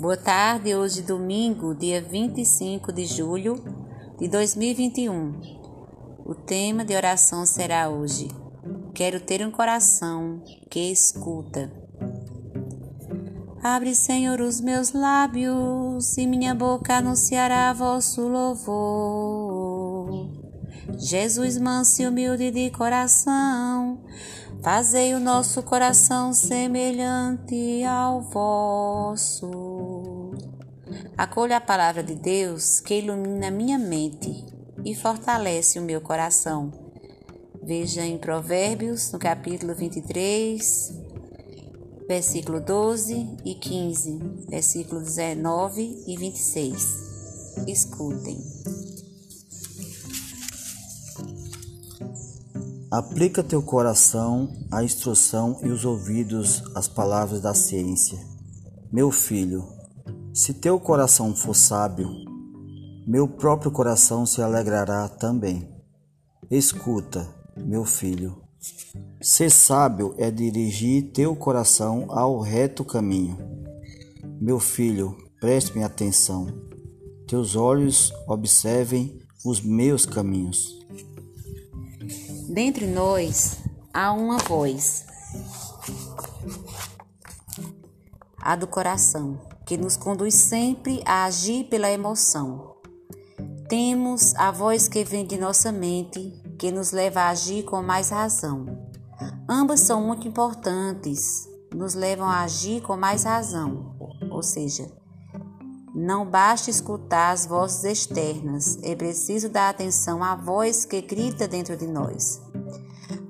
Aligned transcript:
Boa 0.00 0.16
tarde, 0.16 0.74
hoje 0.74 1.02
domingo, 1.02 1.74
dia 1.74 2.00
25 2.00 2.90
de 2.90 3.04
julho 3.04 3.62
de 4.18 4.28
2021. 4.28 5.38
O 6.24 6.34
tema 6.34 6.86
de 6.86 6.96
oração 6.96 7.44
será 7.44 7.90
hoje: 7.90 8.28
Quero 8.94 9.20
ter 9.20 9.46
um 9.46 9.50
coração 9.50 10.42
que 10.70 10.90
escuta. 10.90 11.70
Abre, 13.62 13.94
Senhor, 13.94 14.40
os 14.40 14.58
meus 14.58 14.94
lábios 14.94 16.16
e 16.16 16.26
minha 16.26 16.54
boca 16.54 16.96
anunciará 16.96 17.70
vosso 17.74 18.26
louvor. 18.26 20.30
Jesus, 20.96 21.58
manso 21.58 22.00
e 22.00 22.06
humilde 22.06 22.50
de 22.50 22.70
coração, 22.70 24.00
Fazei 24.62 25.14
o 25.14 25.20
nosso 25.20 25.62
coração 25.62 26.34
semelhante 26.34 27.82
ao 27.82 28.20
vosso. 28.20 29.69
Acolha 31.20 31.58
a 31.58 31.60
palavra 31.60 32.02
de 32.02 32.14
Deus 32.14 32.80
que 32.80 32.94
ilumina 32.94 33.50
minha 33.50 33.78
mente 33.78 34.42
e 34.82 34.94
fortalece 34.94 35.78
o 35.78 35.82
meu 35.82 36.00
coração. 36.00 36.72
Veja 37.62 38.06
em 38.06 38.16
Provérbios, 38.16 39.12
no 39.12 39.18
capítulo 39.18 39.74
23, 39.74 40.94
versículo 42.08 42.58
12 42.58 43.36
e 43.44 43.54
15, 43.54 44.18
versículo 44.48 45.02
19 45.02 46.04
e 46.06 46.16
26. 46.16 47.66
Escutem. 47.66 48.38
Aplica 52.90 53.42
teu 53.42 53.62
coração 53.62 54.50
à 54.70 54.82
instrução 54.82 55.60
e 55.62 55.68
os 55.68 55.84
ouvidos 55.84 56.62
às 56.74 56.88
palavras 56.88 57.42
da 57.42 57.52
ciência. 57.52 58.18
Meu 58.90 59.10
filho, 59.10 59.79
se 60.32 60.54
teu 60.54 60.78
coração 60.78 61.34
for 61.34 61.54
sábio, 61.54 62.08
meu 63.06 63.26
próprio 63.26 63.70
coração 63.70 64.24
se 64.24 64.40
alegrará 64.40 65.08
também. 65.08 65.68
Escuta, 66.48 67.28
meu 67.56 67.84
filho. 67.84 68.40
Ser 69.20 69.50
sábio 69.50 70.14
é 70.16 70.30
dirigir 70.30 71.10
teu 71.12 71.34
coração 71.34 72.06
ao 72.10 72.40
reto 72.40 72.84
caminho. 72.84 73.38
Meu 74.40 74.60
filho, 74.60 75.16
preste-me 75.40 75.82
atenção. 75.82 76.46
Teus 77.26 77.56
olhos 77.56 78.12
observem 78.28 79.20
os 79.44 79.60
meus 79.60 80.06
caminhos. 80.06 80.78
Dentre 82.48 82.86
nós 82.86 83.58
há 83.92 84.12
uma 84.12 84.38
voz, 84.38 85.04
a 88.38 88.54
do 88.56 88.66
coração, 88.66 89.49
que 89.70 89.76
nos 89.76 89.96
conduz 89.96 90.34
sempre 90.34 91.00
a 91.06 91.26
agir 91.26 91.62
pela 91.68 91.88
emoção. 91.88 92.74
Temos 93.68 94.34
a 94.34 94.50
voz 94.50 94.88
que 94.88 95.04
vem 95.04 95.24
de 95.24 95.38
nossa 95.38 95.70
mente, 95.70 96.42
que 96.58 96.72
nos 96.72 96.90
leva 96.90 97.20
a 97.20 97.28
agir 97.28 97.62
com 97.62 97.80
mais 97.80 98.10
razão. 98.10 98.66
Ambas 99.48 99.78
são 99.78 100.04
muito 100.04 100.26
importantes, 100.26 101.48
nos 101.72 101.94
levam 101.94 102.26
a 102.26 102.40
agir 102.40 102.82
com 102.82 102.96
mais 102.96 103.22
razão, 103.22 103.94
ou 104.28 104.42
seja, 104.42 104.90
não 105.94 106.28
basta 106.28 106.68
escutar 106.68 107.30
as 107.30 107.46
vozes 107.46 107.84
externas, 107.84 108.76
é 108.82 108.96
preciso 108.96 109.48
dar 109.48 109.68
atenção 109.68 110.24
à 110.24 110.34
voz 110.34 110.84
que 110.84 111.00
grita 111.00 111.46
dentro 111.46 111.76
de 111.76 111.86
nós. 111.86 112.42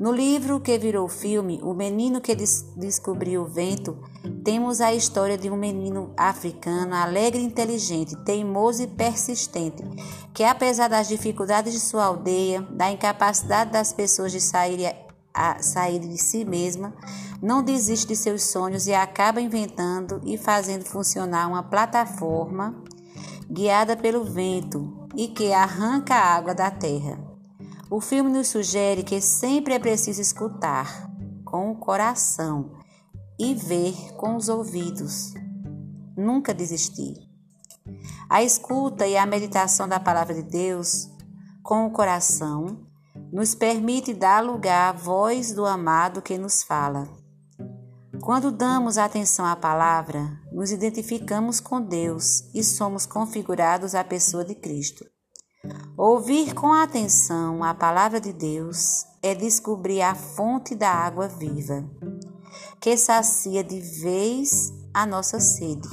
No 0.01 0.12
livro 0.12 0.61
que 0.61 0.79
virou 0.79 1.06
filme, 1.09 1.61
O 1.62 1.75
Menino 1.75 2.23
que 2.23 2.34
des 2.34 2.62
Descobriu 2.75 3.43
o 3.43 3.45
Vento, 3.45 3.98
temos 4.43 4.81
a 4.81 4.95
história 4.95 5.37
de 5.37 5.51
um 5.51 5.56
menino 5.56 6.15
africano 6.17 6.95
alegre, 6.95 7.43
inteligente, 7.43 8.16
teimoso 8.25 8.83
e 8.83 8.87
persistente, 8.87 9.84
que 10.33 10.43
apesar 10.43 10.89
das 10.89 11.06
dificuldades 11.06 11.75
de 11.75 11.81
sua 11.81 12.06
aldeia, 12.06 12.62
da 12.71 12.91
incapacidade 12.91 13.72
das 13.72 13.93
pessoas 13.93 14.33
de 14.33 14.41
sair, 14.41 14.97
a 15.34 15.62
sair 15.62 15.99
de 15.99 16.16
si 16.16 16.47
mesma, 16.47 16.94
não 17.43 17.62
desiste 17.62 18.09
de 18.09 18.16
seus 18.16 18.44
sonhos 18.44 18.87
e 18.87 18.94
acaba 18.94 19.39
inventando 19.39 20.22
e 20.25 20.39
fazendo 20.39 20.87
funcionar 20.87 21.47
uma 21.47 21.62
plataforma 21.62 22.75
guiada 23.50 23.94
pelo 23.99 24.25
vento 24.25 25.06
e 25.15 25.28
que 25.28 25.53
arranca 25.53 26.15
a 26.15 26.37
água 26.37 26.55
da 26.55 26.71
terra. 26.71 27.29
O 27.91 28.01
filme 28.01 28.31
nos 28.31 28.47
sugere 28.47 29.03
que 29.03 29.21
sempre 29.21 29.75
é 29.75 29.78
preciso 29.81 30.21
escutar 30.21 31.11
com 31.45 31.73
o 31.73 31.77
coração 31.77 32.78
e 33.37 33.53
ver 33.53 34.15
com 34.17 34.37
os 34.37 34.49
ouvidos. 34.49 35.34
Nunca 36.17 36.55
desistir. 36.55 37.17
A 38.28 38.45
escuta 38.45 39.09
e 39.09 39.17
a 39.17 39.27
meditação 39.27 39.89
da 39.89 39.99
palavra 39.99 40.34
de 40.34 40.43
Deus 40.45 41.11
com 41.65 41.84
o 41.84 41.91
coração 41.91 42.87
nos 43.33 43.56
permite 43.56 44.15
dar 44.15 44.41
lugar 44.41 44.91
à 44.91 44.93
voz 44.93 45.53
do 45.53 45.67
amado 45.67 46.22
que 46.22 46.39
nos 46.39 46.62
fala. 46.62 47.09
Quando 48.22 48.53
damos 48.53 48.99
atenção 48.99 49.45
à 49.45 49.57
palavra, 49.57 50.39
nos 50.53 50.71
identificamos 50.71 51.59
com 51.59 51.83
Deus 51.83 52.45
e 52.55 52.62
somos 52.62 53.05
configurados 53.05 53.97
à 53.97 54.05
pessoa 54.05 54.45
de 54.45 54.55
Cristo. 54.55 55.05
Ouvir 56.03 56.55
com 56.55 56.72
atenção 56.72 57.62
a 57.62 57.75
palavra 57.75 58.19
de 58.19 58.33
Deus 58.33 59.05
é 59.22 59.34
descobrir 59.34 60.00
a 60.00 60.15
fonte 60.15 60.75
da 60.75 60.88
água 60.88 61.28
viva, 61.28 61.84
que 62.81 62.97
sacia 62.97 63.62
de 63.62 63.78
vez 63.78 64.72
a 64.94 65.05
nossa 65.05 65.39
sede, 65.39 65.91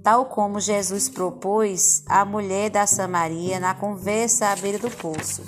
tal 0.00 0.26
como 0.26 0.60
Jesus 0.60 1.08
propôs 1.08 2.04
à 2.06 2.24
mulher 2.24 2.70
da 2.70 2.86
Samaria 2.86 3.58
na 3.58 3.74
conversa 3.74 4.46
à 4.46 4.54
beira 4.54 4.78
do 4.78 4.88
poço. 4.92 5.42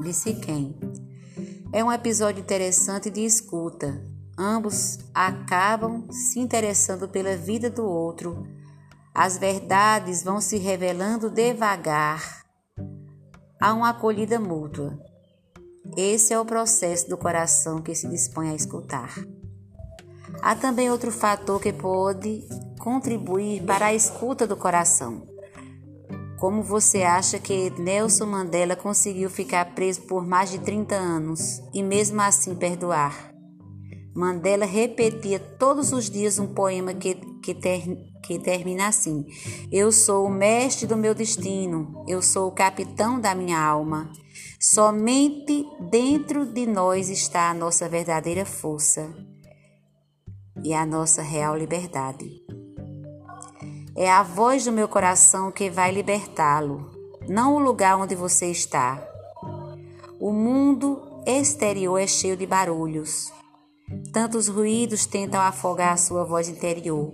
Disse 0.00 0.34
quem? 0.34 0.74
É 1.72 1.84
um 1.84 1.92
episódio 1.92 2.40
interessante 2.40 3.10
de 3.10 3.24
escuta, 3.24 4.04
Ambos 4.36 4.98
acabam 5.14 6.10
se 6.10 6.40
interessando 6.40 7.06
pela 7.06 7.36
vida 7.36 7.70
do 7.70 7.84
outro. 7.84 8.44
As 9.14 9.36
verdades 9.36 10.22
vão 10.22 10.40
se 10.40 10.56
revelando 10.56 11.28
devagar. 11.28 12.46
Há 13.60 13.74
uma 13.74 13.90
acolhida 13.90 14.40
mútua. 14.40 14.98
Esse 15.96 16.32
é 16.32 16.40
o 16.40 16.46
processo 16.46 17.08
do 17.08 17.18
coração 17.18 17.82
que 17.82 17.94
se 17.94 18.08
dispõe 18.08 18.48
a 18.48 18.54
escutar. 18.54 19.14
Há 20.40 20.54
também 20.54 20.90
outro 20.90 21.12
fator 21.12 21.60
que 21.60 21.72
pode 21.72 22.48
contribuir 22.78 23.62
para 23.64 23.86
a 23.86 23.94
escuta 23.94 24.46
do 24.46 24.56
coração. 24.56 25.26
Como 26.38 26.62
você 26.62 27.02
acha 27.02 27.38
que 27.38 27.70
Nelson 27.78 28.26
Mandela 28.26 28.74
conseguiu 28.74 29.30
ficar 29.30 29.74
preso 29.74 30.02
por 30.02 30.26
mais 30.26 30.50
de 30.50 30.58
30 30.58 30.94
anos 30.94 31.62
e 31.72 31.82
mesmo 31.82 32.20
assim 32.20 32.54
perdoar? 32.56 33.32
Mandela 34.14 34.64
repetia 34.64 35.38
todos 35.38 35.92
os 35.92 36.10
dias 36.10 36.38
um 36.38 36.46
poema 36.46 36.92
que, 36.92 37.14
que, 37.42 37.52
ter, 37.54 37.82
que 38.22 38.38
termina 38.38 38.88
assim: 38.88 39.26
Eu 39.70 39.90
sou 39.92 40.26
o 40.26 40.30
mestre 40.30 40.86
do 40.86 40.96
meu 40.96 41.14
destino, 41.14 42.04
eu 42.08 42.22
sou 42.22 42.48
o 42.48 42.54
capitão 42.54 43.20
da 43.20 43.34
minha 43.34 43.60
alma. 43.60 44.10
Somente 44.58 45.66
dentro 45.90 46.46
de 46.46 46.66
nós 46.66 47.10
está 47.10 47.50
a 47.50 47.54
nossa 47.54 47.88
verdadeira 47.88 48.46
força 48.46 49.12
e 50.62 50.72
a 50.72 50.86
nossa 50.86 51.20
real 51.20 51.56
liberdade. 51.56 52.30
É 53.94 54.10
a 54.10 54.22
voz 54.22 54.64
do 54.64 54.72
meu 54.72 54.88
coração 54.88 55.50
que 55.50 55.68
vai 55.68 55.90
libertá-lo, 55.90 56.90
não 57.28 57.56
o 57.56 57.58
lugar 57.58 57.98
onde 57.98 58.14
você 58.14 58.46
está. 58.46 59.06
O 60.18 60.32
mundo 60.32 61.02
exterior 61.26 61.98
é 61.98 62.06
cheio 62.06 62.36
de 62.36 62.46
barulhos 62.46 63.32
Tantos 64.12 64.48
ruídos 64.48 65.06
tentam 65.06 65.40
afogar 65.40 65.92
a 65.92 65.96
sua 65.96 66.24
voz 66.24 66.48
interior, 66.48 67.12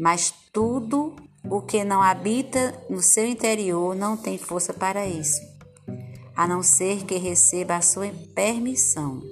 mas 0.00 0.32
tudo 0.50 1.14
o 1.44 1.60
que 1.60 1.84
não 1.84 2.00
habita 2.00 2.74
no 2.88 3.02
seu 3.02 3.26
interior 3.26 3.94
não 3.94 4.16
tem 4.16 4.38
força 4.38 4.72
para 4.72 5.06
isso, 5.06 5.38
a 6.34 6.48
não 6.48 6.62
ser 6.62 7.04
que 7.04 7.18
receba 7.18 7.76
a 7.76 7.82
sua 7.82 8.10
permissão. 8.34 9.22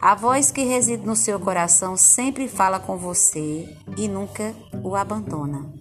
A 0.00 0.16
voz 0.16 0.50
que 0.50 0.64
reside 0.64 1.06
no 1.06 1.14
seu 1.14 1.38
coração 1.38 1.96
sempre 1.96 2.48
fala 2.48 2.80
com 2.80 2.96
você 2.96 3.72
e 3.96 4.08
nunca 4.08 4.52
o 4.82 4.96
abandona. 4.96 5.72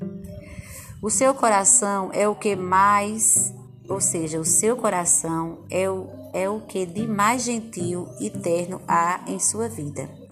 O 1.02 1.10
seu 1.10 1.34
coração 1.34 2.12
é 2.14 2.28
o 2.28 2.36
que 2.36 2.56
mais, 2.56 3.52
ou 3.90 4.00
seja, 4.00 4.40
o 4.40 4.46
seu 4.46 4.78
coração 4.78 5.66
é 5.72 5.90
o, 5.90 6.08
é 6.34 6.48
o 6.48 6.62
que 6.62 6.86
de 6.86 7.08
mais 7.08 7.44
gentil 7.44 8.08
e 8.20 8.30
terno 8.30 8.80
há 8.88 9.22
em 9.28 9.40
sua 9.40 9.68
vida. 9.68 10.23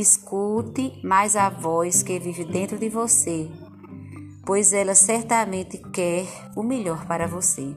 Escute 0.00 1.00
mais 1.02 1.34
a 1.34 1.50
voz 1.50 2.04
que 2.04 2.20
vive 2.20 2.44
dentro 2.44 2.78
de 2.78 2.88
você, 2.88 3.50
pois 4.46 4.72
ela 4.72 4.94
certamente 4.94 5.76
quer 5.92 6.24
o 6.54 6.62
melhor 6.62 7.04
para 7.08 7.26
você. 7.26 7.76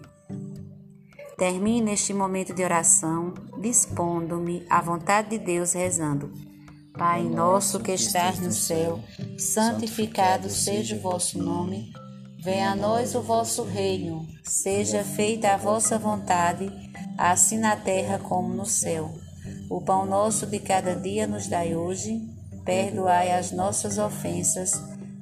Termine 1.35 1.93
este 1.93 2.13
momento 2.13 2.53
de 2.53 2.63
oração 2.63 3.33
dispondo-me 3.59 4.63
à 4.69 4.81
vontade 4.81 5.29
de 5.29 5.39
Deus 5.39 5.73
rezando. 5.73 6.31
Pai 6.95 7.23
nosso 7.23 7.79
que 7.79 7.93
estás 7.93 8.39
no 8.39 8.51
céu, 8.51 8.99
santificado 9.35 10.47
seja 10.47 10.97
o 10.97 11.01
vosso 11.01 11.41
nome. 11.41 11.91
Venha 12.43 12.73
a 12.73 12.75
nós 12.75 13.15
o 13.15 13.21
vosso 13.23 13.63
reino. 13.63 14.27
Seja 14.43 15.03
feita 15.03 15.53
a 15.53 15.57
vossa 15.57 15.97
vontade, 15.97 16.69
assim 17.17 17.57
na 17.57 17.75
terra 17.75 18.19
como 18.19 18.53
no 18.53 18.65
céu. 18.67 19.11
O 19.71 19.79
pão 19.79 20.05
nosso 20.05 20.45
de 20.45 20.59
cada 20.59 20.93
dia 20.97 21.25
nos 21.25 21.47
dai 21.47 21.73
hoje. 21.73 22.21
Perdoai 22.65 23.31
as 23.31 23.53
nossas 23.53 23.97
ofensas, 23.97 24.73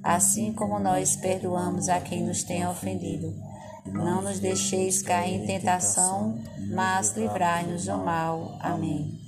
assim 0.02 0.52
como 0.52 0.80
nós 0.80 1.16
perdoamos 1.16 1.88
a 1.88 2.02
quem 2.02 2.24
nos 2.24 2.42
tem 2.42 2.66
ofendido. 2.66 3.32
Não 3.86 4.24
nos 4.24 4.40
deixeis 4.40 5.04
cair 5.04 5.36
em 5.36 5.46
tentação, 5.46 6.42
mas 6.74 7.16
livrai-nos 7.16 7.86
do 7.86 7.96
mal. 8.00 8.58
Amém. 8.60 9.22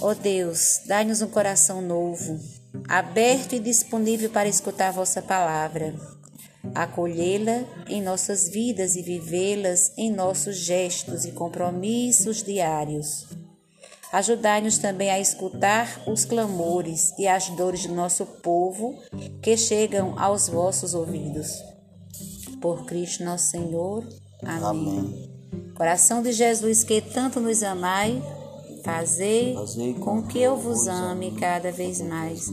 Ó 0.00 0.12
oh 0.12 0.14
Deus, 0.14 0.80
dai-nos 0.86 1.20
um 1.20 1.28
coração 1.28 1.82
novo, 1.82 2.40
aberto 2.88 3.54
e 3.54 3.60
disponível 3.60 4.30
para 4.30 4.48
escutar 4.48 4.92
vossa 4.92 5.20
palavra, 5.20 5.94
acolhê-la 6.74 7.64
em 7.86 8.00
nossas 8.00 8.48
vidas 8.48 8.96
e 8.96 9.02
vivê-las 9.02 9.92
em 9.98 10.10
nossos 10.10 10.56
gestos 10.56 11.26
e 11.26 11.32
compromissos 11.32 12.42
diários. 12.42 13.43
Ajudai-nos 14.14 14.78
também 14.78 15.10
a 15.10 15.18
escutar 15.18 16.00
os 16.06 16.24
clamores 16.24 17.12
e 17.18 17.26
as 17.26 17.48
dores 17.50 17.84
do 17.84 17.92
nosso 17.92 18.24
povo 18.24 18.96
que 19.42 19.56
chegam 19.56 20.16
aos 20.16 20.48
vossos 20.48 20.94
ouvidos. 20.94 21.60
Por 22.60 22.86
Cristo 22.86 23.24
nosso 23.24 23.50
Senhor. 23.50 24.06
Amém. 24.44 24.98
Amém. 24.98 25.30
Coração 25.76 26.22
de 26.22 26.30
Jesus, 26.30 26.84
que 26.84 27.00
tanto 27.00 27.40
nos 27.40 27.64
amai, 27.64 28.22
Fazei 28.84 29.56
com 29.98 30.22
que 30.22 30.38
eu 30.38 30.58
vos 30.58 30.86
ame 30.86 31.32
cada 31.32 31.72
vez 31.72 32.00
mais. 32.02 32.52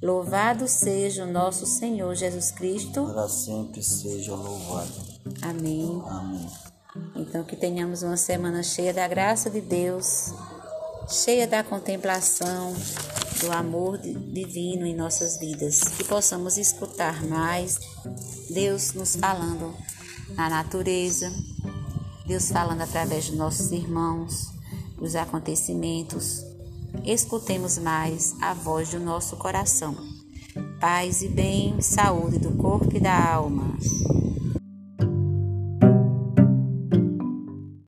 Louvado 0.00 0.68
seja 0.68 1.24
o 1.24 1.32
nosso 1.32 1.64
Senhor 1.66 2.14
Jesus 2.14 2.52
Cristo. 2.52 3.06
Para 3.06 3.28
sempre 3.28 3.82
seja 3.82 4.34
louvado. 4.34 4.92
Amém. 5.40 6.02
Amém. 6.06 6.46
Então 7.16 7.42
que 7.42 7.56
tenhamos 7.56 8.02
uma 8.02 8.16
semana 8.16 8.62
cheia 8.62 8.92
da 8.92 9.08
graça 9.08 9.48
de 9.48 9.62
Deus, 9.62 10.34
cheia 11.10 11.44
da 11.44 11.64
contemplação 11.64 12.72
do 13.40 13.52
amor 13.52 13.98
divino 13.98 14.86
em 14.86 14.94
nossas 14.94 15.38
vidas. 15.38 15.80
Que 15.80 16.04
possamos 16.04 16.56
escutar 16.56 17.24
mais 17.26 17.78
Deus 18.48 18.92
nos 18.92 19.16
falando 19.16 19.74
na 20.36 20.48
natureza, 20.48 21.32
Deus 22.26 22.50
falando 22.50 22.82
através 22.82 23.24
de 23.24 23.34
nossos 23.34 23.72
irmãos 23.72 24.52
dos 24.96 25.16
acontecimentos, 25.16 26.44
escutemos 27.04 27.76
mais 27.78 28.34
a 28.40 28.54
voz 28.54 28.90
do 28.90 29.00
nosso 29.00 29.36
coração. 29.36 29.96
Paz 30.80 31.22
e 31.22 31.28
bem, 31.28 31.80
saúde 31.80 32.38
do 32.38 32.52
corpo 32.52 32.96
e 32.96 33.00
da 33.00 33.32
alma. 33.32 33.76